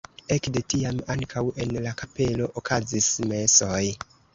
[0.35, 3.85] Ekde tiam ankaŭ en la kapelo okazis mesoj.